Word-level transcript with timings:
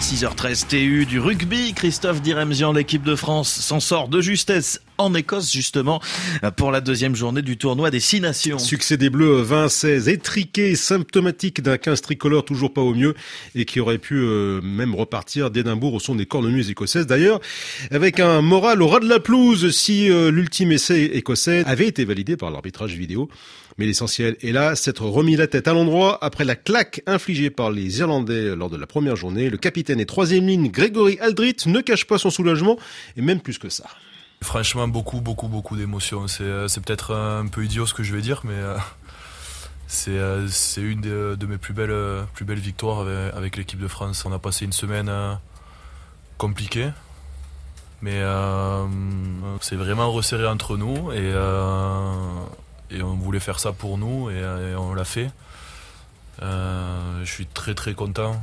À 0.00 0.02
6h13, 0.02 0.66
TU 0.66 1.04
du 1.04 1.20
rugby, 1.20 1.74
Christophe 1.74 2.22
Diremzian, 2.22 2.72
l'équipe 2.72 3.02
de 3.02 3.14
France 3.14 3.50
s'en 3.50 3.80
sort 3.80 4.08
de 4.08 4.22
justesse 4.22 4.80
en 5.00 5.14
Écosse 5.14 5.50
justement 5.52 6.00
pour 6.56 6.70
la 6.70 6.80
deuxième 6.80 7.16
journée 7.16 7.42
du 7.42 7.56
tournoi 7.56 7.90
des 7.90 8.00
Six 8.00 8.20
Nations. 8.20 8.58
Succès 8.58 8.96
des 8.96 9.10
Bleus 9.10 9.42
20-16, 9.42 10.08
étriqué, 10.10 10.76
symptomatique 10.76 11.62
d'un 11.62 11.78
15 11.78 12.02
tricolore 12.02 12.44
toujours 12.44 12.72
pas 12.72 12.82
au 12.82 12.94
mieux 12.94 13.14
et 13.54 13.64
qui 13.64 13.80
aurait 13.80 13.98
pu 13.98 14.16
euh, 14.16 14.60
même 14.60 14.94
repartir 14.94 15.50
d'Édimbourg 15.50 15.94
au 15.94 16.00
son 16.00 16.14
des 16.14 16.26
cornemuses 16.26 16.70
écossaises 16.70 17.06
d'ailleurs, 17.06 17.40
avec 17.90 18.20
un 18.20 18.42
moral 18.42 18.82
au 18.82 18.88
ras 18.88 19.00
de 19.00 19.08
la 19.08 19.20
pelouse 19.20 19.70
si 19.74 20.10
euh, 20.10 20.30
l'ultime 20.30 20.72
essai 20.72 21.04
écossais 21.14 21.64
avait 21.66 21.86
été 21.86 22.04
validé 22.04 22.36
par 22.36 22.50
l'arbitrage 22.50 22.94
vidéo. 22.94 23.28
Mais 23.78 23.86
l'essentiel 23.86 24.36
est 24.42 24.52
là, 24.52 24.76
s'être 24.76 25.06
remis 25.06 25.36
la 25.36 25.46
tête 25.46 25.66
à 25.66 25.72
l'endroit 25.72 26.18
après 26.20 26.44
la 26.44 26.56
claque 26.56 27.02
infligée 27.06 27.48
par 27.48 27.70
les 27.70 28.00
Irlandais 28.00 28.54
lors 28.54 28.68
de 28.68 28.76
la 28.76 28.86
première 28.86 29.16
journée. 29.16 29.48
Le 29.48 29.56
capitaine 29.56 30.00
et 30.00 30.06
troisième 30.06 30.46
ligne 30.46 30.70
Grégory 30.70 31.18
Aldrit 31.20 31.56
ne 31.66 31.80
cache 31.80 32.04
pas 32.04 32.18
son 32.18 32.28
soulagement 32.30 32.78
et 33.16 33.22
même 33.22 33.40
plus 33.40 33.58
que 33.58 33.70
ça. 33.70 33.84
Franchement, 34.42 34.88
beaucoup, 34.88 35.20
beaucoup, 35.20 35.48
beaucoup 35.48 35.76
d'émotions. 35.76 36.26
C'est, 36.26 36.44
euh, 36.44 36.66
peut-être 36.66 37.14
un 37.14 37.46
peu 37.46 37.64
idiot 37.64 37.86
ce 37.86 37.92
que 37.92 38.02
je 38.02 38.14
vais 38.14 38.22
dire, 38.22 38.40
mais 38.44 38.54
euh, 38.54 38.76
euh, 40.08 40.48
c'est, 40.48 40.80
une 40.80 41.02
de, 41.02 41.46
mes 41.46 41.58
plus 41.58 41.74
belles, 41.74 42.58
victoires 42.58 43.06
avec, 43.36 43.56
l'équipe 43.56 43.78
de 43.78 43.86
France. 43.86 44.24
On 44.24 44.32
a 44.32 44.38
passé 44.38 44.64
une 44.64 44.72
semaine 44.72 45.12
compliquée, 46.38 46.90
mais 48.00 48.22
c'est 49.60 49.76
vraiment 49.76 50.10
resserré 50.10 50.46
entre 50.46 50.76
nous 50.78 51.12
et, 51.12 51.34
on 53.02 53.14
voulait 53.14 53.40
faire 53.40 53.60
ça 53.60 53.72
pour 53.72 53.98
nous 53.98 54.30
et, 54.30 54.42
on 54.76 54.94
l'a 54.94 55.04
fait. 55.04 55.30
je 56.40 57.24
suis 57.30 57.46
très 57.46 57.74
très 57.74 57.92
content 57.92 58.42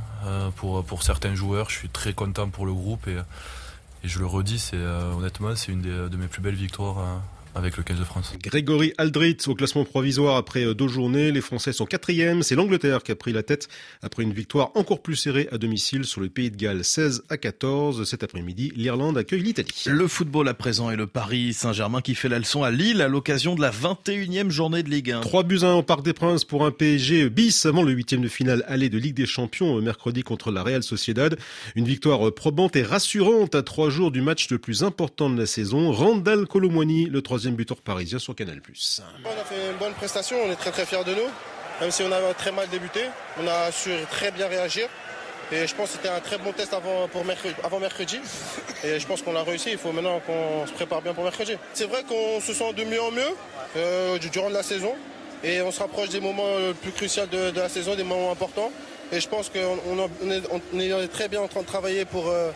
pour, 0.56 1.02
certains 1.02 1.34
joueurs, 1.34 1.70
je 1.70 1.76
suis 1.76 1.88
très 1.88 2.12
content 2.12 2.48
pour 2.48 2.66
le 2.66 2.72
groupe 2.72 3.08
et 4.04 4.08
je 4.08 4.18
le 4.18 4.26
redis, 4.26 4.58
c'est 4.58 4.76
euh, 4.76 5.12
honnêtement, 5.12 5.54
c'est 5.56 5.72
une 5.72 5.82
de 5.82 6.16
mes 6.16 6.28
plus 6.28 6.40
belles 6.40 6.54
victoires 6.54 6.98
hein 6.98 7.22
avec 7.54 7.76
le 7.76 7.82
15 7.82 7.98
de 7.98 8.04
France. 8.04 8.32
Grégory 8.42 8.92
Aldrit 8.98 9.36
au 9.46 9.54
classement 9.54 9.84
provisoire 9.84 10.36
après 10.36 10.64
euh, 10.64 10.74
deux 10.74 10.88
journées. 10.88 11.32
Les 11.32 11.40
Français 11.40 11.72
sont 11.72 11.86
quatrième. 11.86 12.42
C'est 12.42 12.54
l'Angleterre 12.54 13.02
qui 13.02 13.12
a 13.12 13.16
pris 13.16 13.32
la 13.32 13.42
tête 13.42 13.68
après 14.02 14.22
une 14.22 14.32
victoire 14.32 14.70
encore 14.74 15.02
plus 15.02 15.16
serrée 15.16 15.48
à 15.50 15.58
domicile 15.58 16.04
sur 16.04 16.20
le 16.20 16.28
Pays 16.28 16.50
de 16.50 16.56
Galles 16.56 16.84
16 16.84 17.24
à 17.28 17.36
14. 17.36 18.08
Cet 18.08 18.22
après-midi, 18.22 18.72
l'Irlande 18.76 19.18
accueille 19.18 19.42
l'Italie. 19.42 19.84
Le 19.86 20.06
football 20.06 20.48
à 20.48 20.54
présent 20.54 20.90
et 20.90 20.96
le 20.96 21.06
Paris 21.06 21.52
Saint-Germain 21.52 22.00
qui 22.00 22.14
fait 22.14 22.28
la 22.28 22.38
leçon 22.38 22.62
à 22.62 22.70
Lille 22.70 23.02
à 23.02 23.08
l'occasion 23.08 23.54
de 23.54 23.60
la 23.60 23.70
21e 23.70 24.50
journée 24.50 24.82
de 24.82 24.90
Ligue 24.90 25.12
1. 25.12 25.20
3 25.20 25.42
buts 25.42 25.60
1 25.62 25.72
au 25.74 25.82
Parc 25.82 26.02
des 26.02 26.12
Princes 26.12 26.44
pour 26.44 26.64
un 26.64 26.70
PSG 26.70 27.30
bis 27.30 27.66
avant 27.66 27.82
le 27.82 27.92
huitième 27.92 28.20
de 28.20 28.28
finale 28.28 28.64
aller 28.68 28.88
de 28.88 28.98
Ligue 28.98 29.16
des 29.16 29.26
Champions 29.26 29.78
euh, 29.78 29.80
mercredi 29.80 30.22
contre 30.22 30.50
la 30.50 30.62
Real 30.62 30.82
Sociedad. 30.82 31.38
Une 31.74 31.86
victoire 31.86 32.28
euh, 32.28 32.34
probante 32.34 32.76
et 32.76 32.82
rassurante 32.82 33.54
à 33.54 33.62
trois 33.62 33.90
jours 33.90 34.10
du 34.10 34.20
match 34.20 34.50
le 34.50 34.58
plus 34.58 34.82
important 34.82 35.30
de 35.30 35.38
la 35.38 35.46
saison. 35.46 35.92
Randall 35.92 36.46
Colomwani, 36.46 37.06
le 37.06 37.22
troisième 37.22 37.37
buteur 37.46 37.78
parisien 37.78 38.18
sur 38.18 38.34
Canal+. 38.34 38.60
On 39.24 39.28
a 39.28 39.44
fait 39.44 39.70
une 39.70 39.76
bonne 39.78 39.94
prestation, 39.94 40.36
on 40.44 40.50
est 40.50 40.56
très 40.56 40.70
très 40.70 40.86
fiers 40.86 41.04
de 41.04 41.14
nous. 41.14 41.30
Même 41.80 41.90
si 41.92 42.02
on 42.02 42.10
a 42.10 42.34
très 42.34 42.50
mal 42.50 42.68
débuté, 42.68 43.02
on 43.40 43.46
a 43.46 43.70
su 43.70 43.90
très 44.10 44.32
bien 44.32 44.48
réagir. 44.48 44.88
Et 45.50 45.66
je 45.66 45.74
pense 45.74 45.90
que 45.90 45.96
c'était 45.96 46.08
un 46.08 46.20
très 46.20 46.36
bon 46.36 46.52
test 46.52 46.74
avant, 46.74 47.08
mercredi. 47.80 48.18
Et 48.84 49.00
je 49.00 49.06
pense 49.06 49.22
qu'on 49.22 49.32
l'a 49.32 49.44
réussi. 49.44 49.70
Il 49.70 49.78
faut 49.78 49.92
maintenant 49.92 50.20
qu'on 50.20 50.66
se 50.66 50.72
prépare 50.72 51.00
bien 51.00 51.14
pour 51.14 51.24
mercredi. 51.24 51.54
C'est 51.72 51.86
vrai 51.88 52.02
qu'on 52.06 52.40
se 52.40 52.52
sent 52.52 52.72
de 52.74 52.84
mieux 52.84 53.00
en 53.00 53.10
mieux 53.10 53.34
euh, 53.76 54.18
durant 54.18 54.50
la 54.50 54.62
saison. 54.62 54.94
Et 55.42 55.62
on 55.62 55.70
se 55.70 55.78
rapproche 55.78 56.10
des 56.10 56.20
moments 56.20 56.44
euh, 56.46 56.72
plus 56.74 56.90
cruciaux 56.90 57.26
de, 57.26 57.52
la 57.58 57.68
saison, 57.68 57.94
des 57.94 58.04
moments 58.04 58.30
importants. 58.30 58.72
Et 59.10 59.20
je 59.20 59.28
pense 59.28 59.50
qu'on 59.50 60.30
est, 60.30 61.08
très 61.08 61.28
bien 61.28 61.40
en 61.40 61.48
train 61.48 61.62
de 61.62 61.66
travailler 61.66 62.04
pour, 62.04 62.28
euh, 62.28 62.50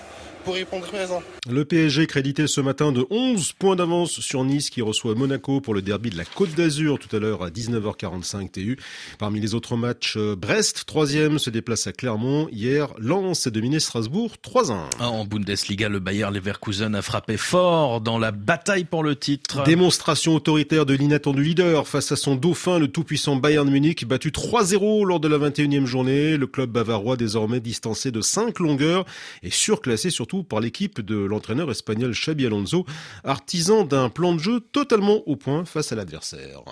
pour 0.45 0.55
répondre 0.55 0.87
présent. 0.87 1.23
Le 1.49 1.65
PSG 1.65 2.07
crédité 2.07 2.47
ce 2.47 2.61
matin 2.61 2.93
de 2.93 3.07
11 3.11 3.53
points 3.53 3.77
d'avance 3.77 4.21
sur 4.21 4.45
Nice 4.45 4.71
qui 4.71 4.83
reçoit 4.83 5.15
Monaco 5.15 5.61
pour 5.61 5.75
le 5.75 5.83
derby 5.83 6.11
de 6.11 6.17
la 6.17 6.25
Côte 6.25 6.55
d'Azur 6.55 6.99
tout 6.99 7.15
à 7.15 7.19
l'heure 7.19 7.43
à 7.43 7.51
19h45 7.51 8.51
TU. 8.51 8.79
Parmi 9.19 9.41
les 9.41 9.55
autres 9.55 9.77
matchs, 9.77 10.15
euh, 10.17 10.37
Brest, 10.37 10.85
troisième, 10.87 11.39
se 11.39 11.51
déplace 11.51 11.87
à 11.87 11.93
Clermont. 11.93 12.49
Hier, 12.53 12.89
Lens 12.99 13.47
a 13.47 13.51
dominé 13.51 13.81
Strasbourg 13.81 14.37
3-1. 14.43 15.01
En 15.01 15.25
Bundesliga, 15.25 15.89
le 15.89 16.01
Bayer 16.01 16.29
Leverkusen 16.33 16.95
a 16.95 17.03
frappé 17.03 17.37
fort 17.37 18.01
dans 18.01 18.19
la 18.19 18.33
bataille 18.33 18.85
pour 18.85 19.03
le 19.03 19.17
titre. 19.17 19.63
Démonstration 19.65 20.35
autoritaire 20.35 20.87
de 20.87 20.95
l'inattendu 20.95 21.43
leader 21.43 21.87
face 21.87 22.13
à 22.13 22.17
son 22.17 22.37
dauphin, 22.37 22.79
le 22.79 22.89
tout-puissant 22.89 23.37
Bayern 23.37 23.69
Munich, 23.69 24.07
battu 24.07 24.31
3-0 24.31 25.05
lors 25.07 25.21
de 25.21 25.29
la 25.29 25.39
21e 25.39 25.87
journée. 25.87 26.37
Le 26.37 26.47
club 26.47 26.71
bavarois 26.71 27.17
désormais 27.17 27.61
distancé 27.61 28.11
de 28.11 28.21
5 28.21 28.59
longueurs 28.59 29.05
et 29.43 29.51
surclassé 29.51 30.11
surtout 30.11 30.32
par 30.43 30.61
l'équipe 30.61 31.03
de 31.03 31.17
l'entraîneur 31.17 31.71
espagnol 31.71 32.13
Xabi 32.13 32.47
Alonso, 32.47 32.87
artisan 33.25 33.85
d'un 33.85 34.09
plan 34.09 34.33
de 34.33 34.39
jeu 34.39 34.61
totalement 34.61 35.21
au 35.27 35.37
point 35.37 35.67
face 35.67 35.93
à 35.93 35.97
l'adversaire. 35.97 36.63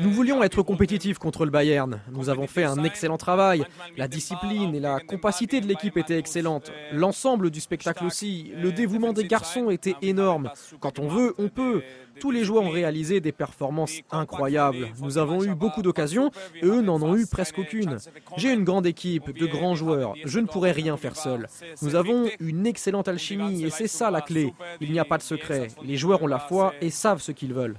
Nous 0.00 0.10
voulions 0.10 0.42
être 0.42 0.62
compétitifs 0.62 1.18
contre 1.18 1.44
le 1.44 1.50
Bayern. 1.50 2.00
Nous 2.10 2.28
avons 2.28 2.46
fait 2.46 2.64
un 2.64 2.82
excellent 2.82 3.18
travail. 3.18 3.64
La 3.96 4.08
discipline 4.08 4.74
et 4.74 4.80
la 4.80 5.00
compacité 5.00 5.60
de 5.60 5.66
l'équipe 5.66 5.96
étaient 5.96 6.18
excellentes. 6.18 6.72
L'ensemble 6.92 7.50
du 7.50 7.60
spectacle 7.60 8.04
aussi. 8.04 8.52
Le 8.56 8.72
dévouement 8.72 9.12
des 9.12 9.24
garçons 9.24 9.70
était 9.70 9.96
énorme. 10.02 10.50
Quand 10.80 10.98
on 10.98 11.08
veut, 11.08 11.34
on 11.38 11.48
peut. 11.48 11.82
Tous 12.20 12.30
les 12.30 12.44
joueurs 12.44 12.64
ont 12.64 12.70
réalisé 12.70 13.20
des 13.20 13.32
performances 13.32 14.00
incroyables. 14.10 14.88
Nous 15.00 15.18
avons 15.18 15.42
eu 15.42 15.54
beaucoup 15.54 15.82
d'occasions 15.82 16.30
et 16.54 16.66
eux 16.66 16.82
n'en 16.82 17.02
ont 17.02 17.16
eu 17.16 17.26
presque 17.26 17.58
aucune. 17.58 17.96
J'ai 18.36 18.52
une 18.52 18.64
grande 18.64 18.86
équipe, 18.86 19.36
de 19.36 19.46
grands 19.46 19.74
joueurs. 19.74 20.14
Je 20.24 20.38
ne 20.38 20.46
pourrais 20.46 20.72
rien 20.72 20.96
faire 20.96 21.16
seul. 21.16 21.48
Nous 21.82 21.94
avons 21.94 22.28
une 22.38 22.66
excellente 22.66 23.08
alchimie 23.08 23.64
et 23.64 23.70
c'est 23.70 23.88
ça 23.88 24.10
la 24.10 24.20
clé. 24.20 24.52
Il 24.80 24.92
n'y 24.92 24.98
a 24.98 25.04
pas 25.04 25.18
de 25.18 25.22
secret. 25.22 25.68
Les 25.82 25.96
joueurs 25.96 26.22
ont 26.22 26.26
la 26.26 26.38
foi 26.38 26.74
et 26.80 26.90
savent 26.90 27.22
ce 27.22 27.32
qu'ils 27.32 27.54
veulent. 27.54 27.76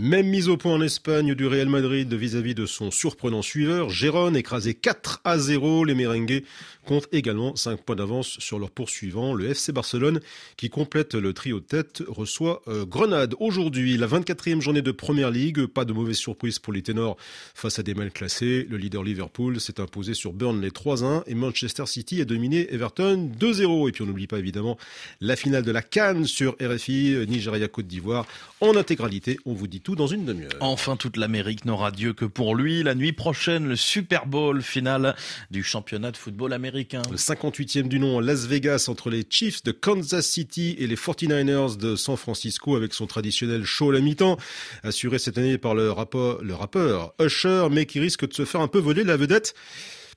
Même 0.00 0.26
mise 0.26 0.48
au 0.48 0.56
point 0.56 0.74
en 0.74 0.80
Espagne 0.80 1.34
du 1.34 1.46
Real 1.46 1.68
Madrid 1.68 2.12
vis-à-vis 2.12 2.54
de 2.54 2.66
son 2.66 2.90
surprenant 2.90 3.42
suiveur, 3.42 3.88
Gérone, 3.90 4.36
écrasé 4.36 4.74
4 4.74 5.20
à 5.24 5.38
0. 5.38 5.84
Les 5.84 5.94
merengues 5.94 6.42
comptent 6.90 7.06
également 7.12 7.54
5 7.54 7.82
points 7.82 7.94
d'avance 7.94 8.40
sur 8.40 8.58
leur 8.58 8.72
poursuivant. 8.72 9.32
Le 9.32 9.50
FC 9.50 9.70
Barcelone, 9.70 10.18
qui 10.56 10.70
complète 10.70 11.14
le 11.14 11.32
trio 11.32 11.60
de 11.60 11.64
tête, 11.64 12.02
reçoit 12.08 12.62
euh, 12.66 12.84
Grenade. 12.84 13.36
Aujourd'hui, 13.38 13.96
la 13.96 14.08
24e 14.08 14.60
journée 14.60 14.82
de 14.82 14.90
Première 14.90 15.30
Ligue. 15.30 15.66
Pas 15.66 15.84
de 15.84 15.92
mauvaise 15.92 16.16
surprise 16.16 16.58
pour 16.58 16.72
les 16.72 16.82
ténors 16.82 17.16
face 17.54 17.78
à 17.78 17.84
des 17.84 17.94
mal 17.94 18.10
classés. 18.10 18.66
Le 18.68 18.76
leader 18.76 19.04
Liverpool 19.04 19.60
s'est 19.60 19.80
imposé 19.80 20.14
sur 20.14 20.32
Burnley 20.32 20.70
3-1 20.70 21.22
et 21.28 21.36
Manchester 21.36 21.86
City 21.86 22.22
a 22.22 22.24
dominé 22.24 22.74
Everton 22.74 23.30
2-0. 23.38 23.88
Et 23.88 23.92
puis 23.92 24.02
on 24.02 24.06
n'oublie 24.06 24.26
pas 24.26 24.40
évidemment 24.40 24.76
la 25.20 25.36
finale 25.36 25.62
de 25.62 25.70
la 25.70 25.82
Cannes 25.82 26.26
sur 26.26 26.56
RFI, 26.60 27.24
Nigeria-Côte 27.28 27.86
d'Ivoire 27.86 28.26
en 28.60 28.76
intégralité 28.76 29.38
on 29.46 29.54
vous 29.54 29.66
dit 29.66 29.80
tout 29.80 29.96
dans 29.96 30.06
une 30.06 30.24
demi-heure. 30.24 30.50
Enfin, 30.60 30.96
toute 30.96 31.16
l'Amérique 31.16 31.64
n'aura 31.64 31.90
Dieu 31.90 32.12
que 32.12 32.24
pour 32.24 32.54
lui. 32.54 32.82
La 32.82 32.94
nuit 32.94 33.12
prochaine, 33.12 33.66
le 33.66 33.76
Super 33.76 34.26
Bowl 34.26 34.60
final 34.62 35.14
du 35.50 35.62
championnat 35.62 36.10
de 36.10 36.16
football 36.16 36.52
américain. 36.80 37.02
Le 37.10 37.16
58e 37.16 37.88
du 37.88 37.98
nom 37.98 38.20
Las 38.20 38.46
Vegas 38.46 38.86
entre 38.88 39.10
les 39.10 39.24
Chiefs 39.28 39.62
de 39.62 39.72
Kansas 39.72 40.26
City 40.26 40.76
et 40.78 40.86
les 40.86 40.96
49ers 40.96 41.76
de 41.76 41.96
San 41.96 42.16
Francisco 42.16 42.76
avec 42.76 42.94
son 42.94 43.06
traditionnel 43.06 43.64
show 43.64 43.90
à 43.90 43.94
la 43.94 44.00
mi-temps, 44.00 44.38
assuré 44.82 45.18
cette 45.18 45.38
année 45.38 45.58
par 45.58 45.74
le 45.74 45.90
rappeur, 45.90 46.42
le 46.42 46.54
rappeur 46.54 47.14
Usher, 47.20 47.68
mais 47.70 47.86
qui 47.86 48.00
risque 48.00 48.26
de 48.26 48.34
se 48.34 48.44
faire 48.44 48.60
un 48.60 48.68
peu 48.68 48.78
voler 48.78 49.04
la 49.04 49.16
vedette. 49.16 49.54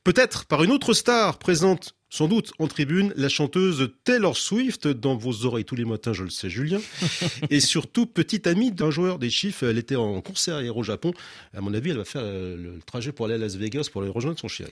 Peut-être 0.03 0.46
par 0.46 0.63
une 0.63 0.72
autre 0.72 0.94
star 0.94 1.38
présente 1.38 1.96
sans 2.13 2.28
doute 2.28 2.53
en 2.59 2.68
tribune, 2.68 3.12
la 3.16 3.28
chanteuse 3.28 3.90
Taylor 4.03 4.38
Swift 4.38 4.88
dans 4.88 5.16
vos 5.16 5.46
oreilles 5.46 5.66
tous 5.66 5.76
les 5.76 5.84
matins, 5.84 6.14
je 6.14 6.23
le 6.23 6.29
sais, 6.29 6.47
Julien. 6.47 6.79
et 7.49 7.59
surtout, 7.59 8.05
petite 8.05 8.46
amie 8.46 8.72
d'un 8.72 8.91
joueur 8.91 9.17
des 9.17 9.32
Chiefs. 9.32 9.64
Elle 9.64 9.79
était 9.79 9.96
en 9.96 10.22
concert 10.22 10.61
hier 10.61 10.78
au 10.78 10.84
Japon. 10.84 11.11
À 11.55 11.61
mon 11.61 11.73
avis, 11.73 11.90
elle 11.90 11.97
va 11.97 12.05
faire 12.05 12.22
le 12.22 12.78
trajet 12.85 13.11
pour 13.11 13.26
aller 13.26 13.34
à 13.34 13.40
Las 13.40 13.55
Vegas 13.55 13.90
pour 13.91 14.03
aller 14.03 14.11
rejoindre 14.11 14.37
son 14.37 14.47
chéri. 14.47 14.72